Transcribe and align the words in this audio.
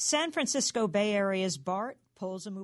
San 0.00 0.30
Francisco 0.30 0.86
Bay 0.86 1.12
Area's 1.12 1.58
BART 1.58 1.98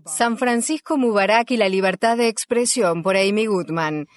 San 0.06 0.36
Francisco 0.36 0.96
Mubarak 0.96 1.52
y 1.52 1.56
la 1.56 1.68
libertad 1.68 2.16
de 2.16 2.26
expresión 2.26 3.02
por 3.02 3.16
Amy 3.16 3.46
Goodman. 3.46 4.08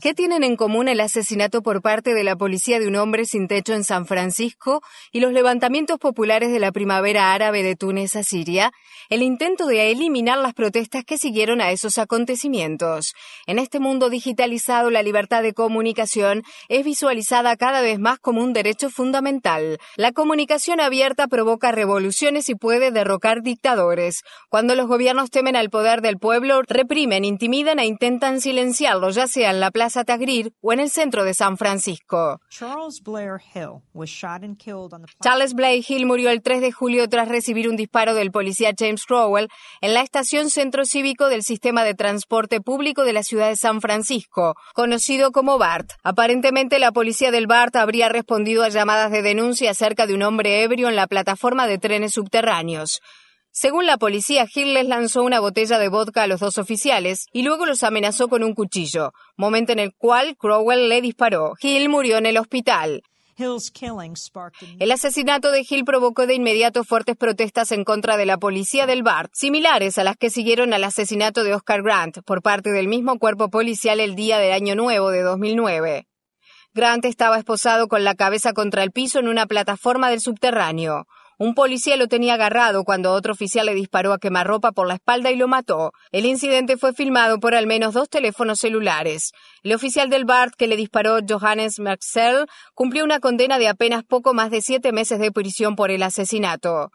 ¿Qué 0.00 0.14
tienen 0.14 0.42
en 0.42 0.56
común 0.56 0.88
el 0.88 0.98
asesinato 1.00 1.62
por 1.62 1.80
parte 1.80 2.12
de 2.12 2.24
la 2.24 2.34
policía 2.34 2.80
de 2.80 2.88
un 2.88 2.96
hombre 2.96 3.24
sin 3.24 3.46
techo 3.46 3.72
en 3.72 3.84
San 3.84 4.06
Francisco 4.06 4.82
y 5.12 5.20
los 5.20 5.32
levantamientos 5.32 5.98
populares 5.98 6.50
de 6.50 6.58
la 6.58 6.72
primavera 6.72 7.32
árabe 7.34 7.62
de 7.62 7.76
Túnez 7.76 8.16
a 8.16 8.24
Siria? 8.24 8.72
El 9.10 9.22
intento 9.22 9.66
de 9.66 9.92
eliminar 9.92 10.38
las 10.38 10.54
protestas 10.54 11.04
que 11.04 11.16
siguieron 11.16 11.60
a 11.60 11.70
esos 11.70 11.98
acontecimientos. 11.98 13.14
En 13.46 13.60
este 13.60 13.78
mundo 13.78 14.10
digitalizado, 14.10 14.90
la 14.90 15.04
libertad 15.04 15.44
de 15.44 15.54
comunicación 15.54 16.42
es 16.68 16.84
visualizada 16.84 17.56
cada 17.56 17.80
vez 17.80 18.00
más 18.00 18.18
como 18.18 18.42
un 18.42 18.52
derecho 18.52 18.90
fundamental. 18.90 19.78
La 19.96 20.10
comunicación 20.10 20.80
abierta 20.80 21.28
provoca 21.28 21.70
revoluciones 21.70 22.48
y 22.48 22.56
puede 22.56 22.90
derrocar 22.90 23.35
dictadores. 23.42 24.22
Cuando 24.48 24.74
los 24.74 24.86
gobiernos 24.86 25.30
temen 25.30 25.56
al 25.56 25.70
poder 25.70 26.00
del 26.00 26.18
pueblo, 26.18 26.62
reprimen, 26.62 27.24
intimidan 27.24 27.78
e 27.78 27.86
intentan 27.86 28.40
silenciarlo, 28.40 29.10
ya 29.10 29.26
sea 29.26 29.50
en 29.50 29.60
la 29.60 29.70
Plaza 29.70 30.04
Tahrir 30.04 30.52
o 30.60 30.72
en 30.72 30.80
el 30.80 30.90
centro 30.90 31.24
de 31.24 31.34
San 31.34 31.56
Francisco. 31.56 32.40
Charles 32.50 33.02
Blair 33.02 33.40
Hill 33.54 33.82
Charles 35.22 35.54
Blair 35.54 35.84
Hill 35.86 36.06
murió 36.06 36.30
el 36.30 36.42
3 36.42 36.60
de 36.60 36.72
julio 36.72 37.08
tras 37.08 37.28
recibir 37.28 37.68
un 37.68 37.76
disparo 37.76 38.14
del 38.14 38.30
policía 38.30 38.72
James 38.76 39.04
Crowell 39.04 39.48
en 39.80 39.94
la 39.94 40.02
estación 40.02 40.50
Centro 40.50 40.84
Cívico 40.84 41.28
del 41.28 41.42
Sistema 41.42 41.84
de 41.84 41.94
Transporte 41.94 42.60
Público 42.60 43.04
de 43.04 43.12
la 43.12 43.22
ciudad 43.22 43.48
de 43.48 43.56
San 43.56 43.80
Francisco, 43.80 44.54
conocido 44.74 45.32
como 45.32 45.58
BART. 45.58 45.92
Aparentemente 46.02 46.78
la 46.78 46.92
policía 46.92 47.30
del 47.30 47.46
BART 47.46 47.76
habría 47.76 48.08
respondido 48.08 48.64
a 48.64 48.68
llamadas 48.68 49.10
de 49.10 49.22
denuncia 49.22 49.70
acerca 49.70 50.06
de 50.06 50.14
un 50.14 50.22
hombre 50.22 50.62
ebrio 50.62 50.88
en 50.88 50.96
la 50.96 51.06
plataforma 51.06 51.66
de 51.66 51.78
trenes 51.78 52.12
subterráneos. 52.12 53.00
Según 53.58 53.86
la 53.86 53.96
policía, 53.96 54.46
Hill 54.54 54.74
les 54.74 54.86
lanzó 54.86 55.22
una 55.22 55.40
botella 55.40 55.78
de 55.78 55.88
vodka 55.88 56.24
a 56.24 56.26
los 56.26 56.40
dos 56.40 56.58
oficiales 56.58 57.24
y 57.32 57.42
luego 57.42 57.64
los 57.64 57.84
amenazó 57.84 58.28
con 58.28 58.44
un 58.44 58.52
cuchillo, 58.52 59.14
momento 59.34 59.72
en 59.72 59.78
el 59.78 59.94
cual 59.94 60.36
Crowell 60.36 60.90
le 60.90 61.00
disparó. 61.00 61.54
Hill 61.58 61.88
murió 61.88 62.18
en 62.18 62.26
el 62.26 62.36
hospital. 62.36 63.02
El 64.78 64.92
asesinato 64.92 65.52
de 65.52 65.64
Hill 65.66 65.86
provocó 65.86 66.26
de 66.26 66.34
inmediato 66.34 66.84
fuertes 66.84 67.16
protestas 67.16 67.72
en 67.72 67.84
contra 67.84 68.18
de 68.18 68.26
la 68.26 68.36
policía 68.36 68.84
del 68.84 69.02
BART, 69.02 69.30
similares 69.32 69.96
a 69.96 70.04
las 70.04 70.18
que 70.18 70.28
siguieron 70.28 70.74
al 70.74 70.84
asesinato 70.84 71.42
de 71.42 71.54
Oscar 71.54 71.82
Grant 71.82 72.18
por 72.26 72.42
parte 72.42 72.72
del 72.72 72.88
mismo 72.88 73.18
cuerpo 73.18 73.48
policial 73.48 74.00
el 74.00 74.16
día 74.16 74.36
de 74.36 74.52
Año 74.52 74.74
Nuevo 74.74 75.08
de 75.08 75.22
2009. 75.22 76.06
Grant 76.74 77.06
estaba 77.06 77.38
esposado 77.38 77.88
con 77.88 78.04
la 78.04 78.16
cabeza 78.16 78.52
contra 78.52 78.82
el 78.82 78.92
piso 78.92 79.18
en 79.18 79.28
una 79.28 79.46
plataforma 79.46 80.10
del 80.10 80.20
subterráneo. 80.20 81.06
Un 81.38 81.54
policía 81.54 81.98
lo 81.98 82.08
tenía 82.08 82.34
agarrado 82.34 82.84
cuando 82.84 83.12
otro 83.12 83.34
oficial 83.34 83.66
le 83.66 83.74
disparó 83.74 84.14
a 84.14 84.18
quemarropa 84.18 84.72
por 84.72 84.88
la 84.88 84.94
espalda 84.94 85.30
y 85.30 85.36
lo 85.36 85.48
mató. 85.48 85.92
El 86.10 86.24
incidente 86.24 86.78
fue 86.78 86.94
filmado 86.94 87.40
por 87.40 87.54
al 87.54 87.66
menos 87.66 87.92
dos 87.92 88.08
teléfonos 88.08 88.58
celulares. 88.58 89.32
El 89.62 89.74
oficial 89.74 90.08
del 90.08 90.24
BART 90.24 90.54
que 90.56 90.66
le 90.66 90.76
disparó, 90.76 91.18
Johannes 91.28 91.78
Marcel, 91.78 92.46
cumplió 92.72 93.04
una 93.04 93.20
condena 93.20 93.58
de 93.58 93.68
apenas 93.68 94.02
poco 94.02 94.32
más 94.32 94.50
de 94.50 94.62
siete 94.62 94.92
meses 94.92 95.18
de 95.18 95.30
prisión 95.30 95.76
por 95.76 95.90
el 95.90 96.02
asesinato. 96.02 96.90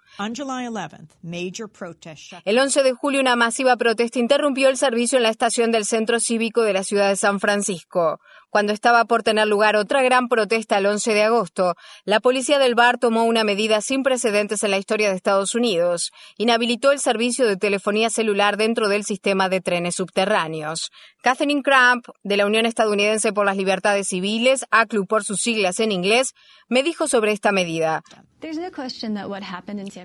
El 2.44 2.58
11 2.58 2.81
de 2.81 2.94
julio, 2.94 3.22
una 3.22 3.36
masiva 3.36 3.78
protesta 3.78 4.17
interrumpió 4.17 4.69
el 4.69 4.78
servicio 4.78 5.17
en 5.17 5.23
la 5.23 5.30
estación 5.30 5.72
del 5.72 5.86
centro 5.86 6.19
cívico 6.19 6.64
de 6.64 6.73
la 6.73 6.84
ciudad 6.84 7.09
de 7.09 7.16
San 7.16 7.39
Francisco. 7.39 8.19
Cuando 8.52 8.73
estaba 8.73 9.05
por 9.05 9.23
tener 9.23 9.47
lugar 9.47 9.77
otra 9.77 10.03
gran 10.03 10.27
protesta 10.27 10.77
el 10.77 10.85
11 10.85 11.13
de 11.13 11.23
agosto, 11.23 11.75
la 12.03 12.19
policía 12.19 12.59
del 12.59 12.75
bar 12.75 12.97
tomó 12.97 13.23
una 13.23 13.45
medida 13.45 13.80
sin 13.80 14.03
precedentes 14.03 14.61
en 14.63 14.71
la 14.71 14.77
historia 14.77 15.09
de 15.09 15.16
Estados 15.16 15.55
Unidos. 15.55 16.11
Inhabilitó 16.38 16.91
el 16.91 16.99
servicio 16.99 17.47
de 17.47 17.55
telefonía 17.55 18.09
celular 18.09 18.57
dentro 18.57 18.89
del 18.89 19.05
sistema 19.05 19.47
de 19.47 19.61
trenes 19.61 19.95
subterráneos. 19.95 20.91
Catherine 21.23 21.62
Cramp, 21.63 22.07
de 22.23 22.35
la 22.35 22.45
Unión 22.45 22.66
Estadounidense 22.66 23.31
por 23.31 23.45
las 23.45 23.56
Libertades 23.56 24.09
Civiles, 24.09 24.66
ACLU 24.69 25.06
por 25.06 25.23
sus 25.23 25.39
siglas 25.39 25.79
en 25.79 25.94
inglés, 25.94 26.33
me 26.68 26.83
dijo 26.83 27.07
sobre 27.07 27.31
esta 27.31 27.53
medida. 27.53 28.03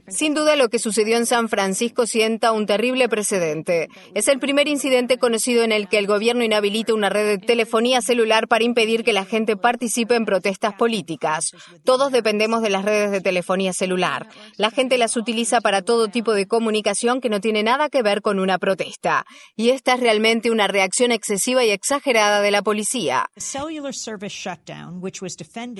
Sin 0.08 0.34
duda 0.34 0.56
lo 0.56 0.68
que 0.68 0.78
sucedió 0.78 1.16
en 1.16 1.24
San 1.24 1.48
Francisco 1.48 2.06
sienta 2.06 2.52
un 2.52 2.66
terrible 2.66 3.08
precedente. 3.08 3.88
Es 4.14 4.28
el 4.28 4.38
primer 4.38 4.68
incidente 4.68 5.16
conocido 5.16 5.64
en 5.64 5.72
el 5.72 5.88
que 5.88 5.96
el 5.96 6.06
gobierno 6.06 6.44
inhabilita 6.44 6.92
una 6.92 7.08
red 7.08 7.26
de 7.26 7.38
telefonía 7.38 8.02
celular 8.02 8.35
para 8.46 8.64
impedir 8.64 9.04
que 9.04 9.12
la 9.12 9.24
gente 9.24 9.56
participe 9.56 10.14
en 10.14 10.26
protestas 10.26 10.74
políticas. 10.74 11.52
Todos 11.84 12.12
dependemos 12.12 12.62
de 12.62 12.70
las 12.70 12.84
redes 12.84 13.10
de 13.10 13.20
telefonía 13.20 13.72
celular. 13.72 14.28
La 14.56 14.70
gente 14.70 14.98
las 14.98 15.16
utiliza 15.16 15.60
para 15.60 15.82
todo 15.82 16.08
tipo 16.08 16.34
de 16.34 16.46
comunicación 16.46 17.20
que 17.20 17.30
no 17.30 17.40
tiene 17.40 17.62
nada 17.62 17.88
que 17.88 18.02
ver 18.02 18.20
con 18.20 18.38
una 18.38 18.58
protesta. 18.58 19.24
Y 19.56 19.70
esta 19.70 19.94
es 19.94 20.00
realmente 20.00 20.50
una 20.50 20.66
reacción 20.68 21.12
excesiva 21.12 21.64
y 21.64 21.70
exagerada 21.70 22.42
de 22.42 22.50
la 22.50 22.62
policía. 22.62 23.26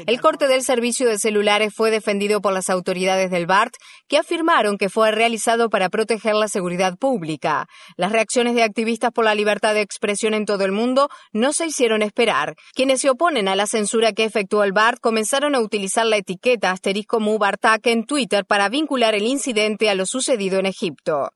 El 0.07 0.21
corte 0.21 0.49
del 0.49 0.63
servicio 0.63 1.09
de 1.09 1.19
celulares 1.19 1.75
fue 1.75 1.91
defendido 1.91 2.41
por 2.41 2.53
las 2.53 2.71
autoridades 2.71 3.31
del 3.31 3.47
BART, 3.47 3.75
que 4.09 4.19
afirmaron 4.19 4.79
que 4.79 4.89
fue 4.89 5.11
realizado 5.11 5.69
para 5.69 5.89
proteger 5.89 6.35
la 6.35 6.49
seguridad 6.49 6.97
pública. 6.97 7.67
Las 7.97 8.13
reacciones 8.13 8.55
de 8.55 8.63
activistas 8.63 9.13
por 9.13 9.25
la 9.25 9.35
libertad 9.35 9.75
de 9.75 9.81
expresión 9.81 10.35
en 10.35 10.47
todo 10.47 10.65
el 10.65 10.73
mundo 10.73 11.09
no 11.33 11.53
se 11.53 11.67
hicieron 11.67 12.03
esperar. 12.03 12.46
Quienes 12.75 13.01
se 13.01 13.11
oponen 13.11 13.49
a 13.49 13.57
la 13.57 13.67
censura 13.67 14.13
que 14.13 14.25
efectuó 14.25 14.65
el 14.65 14.73
BART 14.73 15.01
comenzaron 15.01 15.55
a 15.55 15.61
utilizar 15.61 16.07
la 16.07 16.17
etiqueta 16.17 16.71
asterisco 16.71 17.21
Mubartak 17.21 17.87
en 17.87 18.05
Twitter 18.05 18.45
para 18.45 18.69
vincular 18.69 19.15
el 19.15 19.27
incidente 19.27 19.91
a 19.91 19.95
lo 19.95 20.07
sucedido 20.07 20.59
en 20.59 20.67
Egipto. 20.67 21.31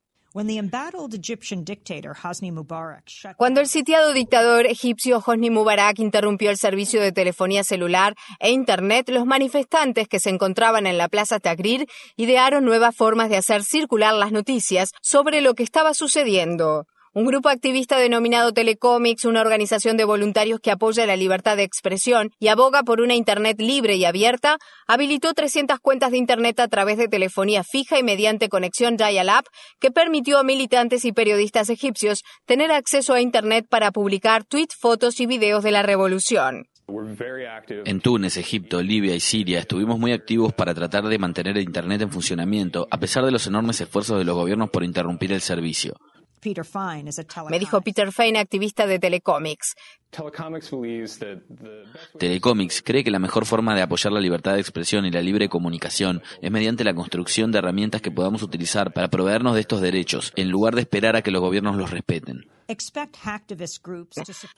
Cuando 3.37 3.61
el 3.61 3.67
sitiado 3.67 4.13
dictador 4.13 4.67
egipcio 4.67 5.21
Hosni 5.27 5.51
Mubarak 5.51 5.99
interrumpió 5.99 6.51
el 6.51 6.57
servicio 6.57 7.03
de 7.03 7.11
telefonía 7.11 7.65
celular 7.65 8.15
e 8.39 8.53
Internet, 8.53 9.09
los 9.09 9.27
manifestantes 9.27 10.07
que 10.07 10.21
se 10.21 10.31
encontraban 10.31 10.87
en 10.87 10.99
la 10.99 11.09
Plaza 11.09 11.41
Tahrir 11.41 11.89
idearon 12.17 12.65
nuevas 12.65 12.95
formas 12.95 13.29
de 13.29 13.39
hacer 13.39 13.65
circular 13.65 14.15
las 14.15 14.31
noticias 14.31 14.93
sobre 15.03 15.41
lo 15.41 15.55
que 15.55 15.65
estaba 15.65 15.95
sucediendo. 15.95 16.87
Un 17.13 17.27
grupo 17.27 17.49
activista 17.49 17.99
denominado 17.99 18.53
Telecomics, 18.53 19.25
una 19.25 19.41
organización 19.41 19.97
de 19.97 20.05
voluntarios 20.05 20.61
que 20.61 20.71
apoya 20.71 21.07
la 21.07 21.17
libertad 21.17 21.57
de 21.57 21.65
expresión 21.65 22.31
y 22.39 22.47
aboga 22.47 22.85
por 22.85 23.01
una 23.01 23.17
Internet 23.17 23.61
libre 23.61 23.97
y 23.97 24.05
abierta, 24.05 24.59
habilitó 24.87 25.35
300 25.35 25.81
cuentas 25.81 26.13
de 26.13 26.19
Internet 26.19 26.61
a 26.61 26.69
través 26.69 26.99
de 26.99 27.09
telefonía 27.09 27.65
fija 27.65 27.99
y 27.99 28.05
mediante 28.05 28.49
conexión 28.49 28.97
dial-up 28.97 29.49
que 29.81 29.91
permitió 29.91 30.39
a 30.39 30.45
militantes 30.45 31.05
y 31.05 31.11
periodistas 31.11 31.69
egipcios 31.69 32.23
tener 32.47 32.71
acceso 32.71 33.13
a 33.13 33.21
Internet 33.21 33.67
para 33.69 33.91
publicar 33.91 34.45
tweets, 34.45 34.77
fotos 34.77 35.19
y 35.19 35.27
videos 35.27 35.65
de 35.65 35.73
la 35.73 35.83
revolución. 35.83 36.69
En 37.87 38.01
Túnez, 38.01 38.37
Egipto, 38.37 38.81
Libia 38.83 39.17
y 39.17 39.21
Siria 39.21 39.59
estuvimos 39.59 39.99
muy 39.99 40.13
activos 40.13 40.53
para 40.53 40.75
tratar 40.75 41.09
de 41.09 41.19
mantener 41.19 41.57
el 41.57 41.65
Internet 41.65 42.03
en 42.03 42.13
funcionamiento, 42.13 42.87
a 42.89 42.99
pesar 42.99 43.25
de 43.25 43.33
los 43.33 43.49
enormes 43.49 43.81
esfuerzos 43.81 44.17
de 44.17 44.25
los 44.25 44.37
gobiernos 44.37 44.71
por 44.71 44.85
interrumpir 44.85 45.33
el 45.33 45.41
servicio. 45.41 45.97
Me 47.51 47.59
dijo 47.59 47.81
Peter 47.81 48.13
Fine, 48.13 48.39
activista 48.39 48.87
de 48.87 48.99
Telecomics. 48.99 49.75
Telecomics 52.19 52.83
cree 52.83 53.05
que 53.05 53.11
la 53.11 53.19
mejor 53.19 53.47
forma 53.47 53.75
de 53.75 53.83
apoyar 53.83 54.13
la 54.13 54.21
libertad 54.21 54.55
de 54.55 54.61
expresión 54.61 55.07
y 55.07 55.11
la 55.11 55.23
libre 55.23 55.49
comunicación 55.49 56.23
es 56.43 56.51
mediante 56.51 56.85
la 56.85 56.95
construcción 56.95 57.53
de 57.53 57.59
herramientas 57.59 58.03
que 58.03 58.11
podamos 58.11 58.43
utilizar 58.43 58.93
para 58.93 59.09
proveernos 59.09 59.55
de 59.55 59.61
estos 59.61 59.81
derechos, 59.81 60.33
en 60.37 60.51
lugar 60.51 60.75
de 60.75 60.81
esperar 60.83 61.17
a 61.17 61.23
que 61.23 61.31
los 61.31 61.41
gobiernos 61.41 61.77
los 61.77 61.91
respeten. 61.91 62.47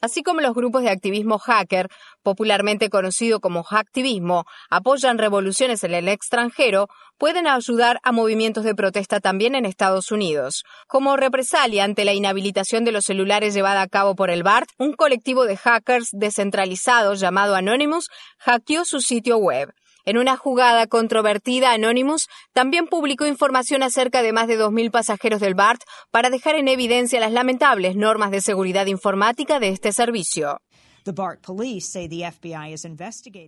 Así 0.03 0.23
como 0.23 0.41
los 0.43 0.55
grupos 0.55 0.83
de 0.83 0.91
activismo 0.91 1.39
hacker, 1.39 1.89
popularmente 2.23 2.91
conocido 2.91 3.41
como 3.41 3.63
hacktivismo, 3.63 4.45
apoyan 4.69 5.17
revoluciones 5.17 5.83
en 5.85 5.95
el 5.95 6.09
extranjero, 6.09 6.89
pueden 7.17 7.47
ayudar 7.47 8.01
a 8.03 8.13
movimientos 8.13 8.65
de 8.65 8.75
protesta 8.75 9.21
también 9.21 9.55
en 9.55 9.65
Estados 9.65 10.11
Unidos. 10.11 10.65
Como 10.89 11.17
represalia 11.17 11.85
ante 11.85 12.05
la 12.05 12.13
inhabilitación 12.13 12.85
de 12.85 12.93
los 12.93 13.05
celulares 13.05 13.55
llevada 13.55 13.81
a 13.81 13.89
cabo 13.89 14.15
por 14.15 14.29
el 14.29 14.43
BART, 14.43 14.69
un 14.77 14.93
colectivo 14.93 15.42
de 15.45 15.57
hackers 15.57 16.09
descentralizados 16.13 17.21
llamado 17.21 17.55
Anonymous 17.55 18.09
hackeó 18.39 18.85
su 18.85 19.01
sitio 19.01 19.37
web. 19.37 19.73
En 20.05 20.19
una 20.19 20.37
jugada 20.37 20.89
controvertida, 20.89 21.73
Anonymous 21.73 22.29
también 22.53 22.89
publicó 22.89 23.25
información 23.27 23.83
acerca 23.83 24.23
de 24.23 24.33
más 24.33 24.49
de 24.49 24.59
2.000 24.59 24.91
pasajeros 24.91 25.41
del 25.41 25.55
BART 25.55 25.83
para 26.11 26.29
dejar 26.29 26.57
en 26.57 26.67
evidencia 26.67 27.21
las 27.21 27.33
lamentables 27.33 27.95
normas 27.95 28.33
de 28.33 28.41
seguridad 28.41 28.87
informática 28.87 29.61
de 29.61 29.69
este 29.69 29.93
servicio. 29.93 30.61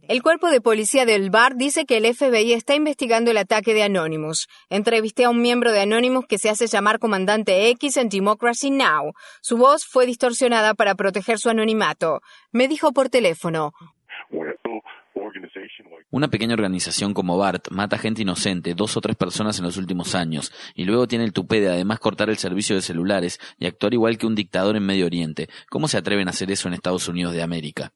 El 0.08 0.22
cuerpo 0.22 0.50
de 0.50 0.60
policía 0.60 1.06
del 1.06 1.30
BART 1.30 1.56
dice 1.56 1.84
que 1.84 1.98
el 1.98 2.14
FBI 2.14 2.52
está 2.52 2.74
investigando 2.74 3.30
el 3.30 3.36
ataque 3.36 3.74
de 3.74 3.82
Anonymous. 3.84 4.48
Entrevisté 4.70 5.24
a 5.24 5.30
un 5.30 5.40
miembro 5.40 5.72
de 5.72 5.80
Anonymous 5.80 6.26
que 6.26 6.38
se 6.38 6.50
hace 6.50 6.66
llamar 6.66 6.98
Comandante 6.98 7.68
X 7.70 7.96
en 7.96 8.08
Democracy 8.08 8.70
Now! 8.70 9.12
Su 9.40 9.56
voz 9.56 9.84
fue 9.86 10.06
distorsionada 10.06 10.74
para 10.74 10.94
proteger 10.94 11.38
su 11.38 11.48
anonimato. 11.50 12.20
Me 12.52 12.68
dijo 12.68 12.92
por 12.92 13.08
teléfono, 13.08 13.72
Una 16.14 16.28
pequeña 16.28 16.54
organización 16.54 17.12
como 17.12 17.36
BART 17.36 17.70
mata 17.72 17.98
gente 17.98 18.22
inocente, 18.22 18.76
dos 18.76 18.96
o 18.96 19.00
tres 19.00 19.16
personas 19.16 19.58
en 19.58 19.64
los 19.64 19.76
últimos 19.76 20.14
años, 20.14 20.52
y 20.76 20.84
luego 20.84 21.08
tiene 21.08 21.24
el 21.24 21.32
tupé 21.32 21.60
de 21.60 21.68
además 21.70 21.98
cortar 21.98 22.30
el 22.30 22.38
servicio 22.38 22.76
de 22.76 22.82
celulares 22.82 23.40
y 23.58 23.66
actuar 23.66 23.94
igual 23.94 24.16
que 24.16 24.28
un 24.28 24.36
dictador 24.36 24.76
en 24.76 24.86
Medio 24.86 25.06
Oriente. 25.06 25.48
¿Cómo 25.68 25.88
se 25.88 25.98
atreven 25.98 26.28
a 26.28 26.30
hacer 26.30 26.52
eso 26.52 26.68
en 26.68 26.74
Estados 26.74 27.08
Unidos 27.08 27.34
de 27.34 27.42
América? 27.42 27.92